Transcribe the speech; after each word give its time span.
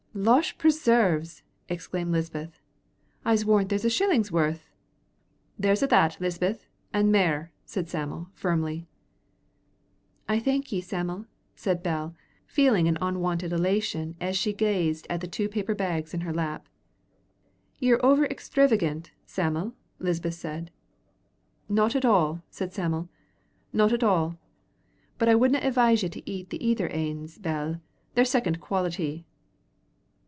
"Losh 0.13 0.57
preserve's!" 0.57 1.41
exclaimed 1.69 2.11
Lisbeth; 2.11 2.59
"I'se 3.23 3.45
warrant 3.45 3.69
there's 3.69 3.85
a 3.85 3.89
shillin's 3.89 4.29
worth." 4.29 4.69
"There's 5.57 5.81
a' 5.81 5.87
that, 5.87 6.19
Lisbeth 6.19 6.67
an' 6.91 7.11
mair," 7.11 7.53
said 7.63 7.87
Sam'l, 7.87 8.27
firmly. 8.33 8.87
"I 10.27 10.37
thank 10.37 10.69
ye, 10.73 10.81
Sam'l," 10.81 11.27
said 11.55 11.81
Bell, 11.81 12.13
feeling 12.45 12.89
an 12.89 12.97
unwonted 12.99 13.53
elation 13.53 14.17
as 14.19 14.35
she 14.35 14.51
gazed 14.51 15.07
at 15.09 15.21
the 15.21 15.29
two 15.29 15.47
paper 15.47 15.73
bags 15.73 16.13
in 16.13 16.19
her 16.21 16.33
lap. 16.33 16.67
"Ye're 17.79 18.05
ower 18.05 18.25
extravegint, 18.27 19.11
Sam'l," 19.25 19.73
Lisbeth 19.99 20.33
said. 20.35 20.71
"Not 21.69 21.95
at 21.95 22.03
all," 22.03 22.41
said 22.49 22.73
Sam'l; 22.73 23.07
"not 23.71 23.93
at 23.93 24.03
all. 24.03 24.35
But 25.17 25.29
I 25.29 25.35
wouldna 25.35 25.59
advise 25.59 26.03
ye 26.03 26.09
to 26.09 26.29
eat 26.29 26.49
thae 26.49 26.57
ither 26.59 26.89
anes, 26.89 27.37
Bell 27.37 27.79
they're 28.13 28.25
second 28.25 28.59
quality." 28.59 29.25